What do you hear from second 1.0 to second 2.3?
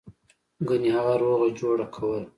روغه جوړه کوله.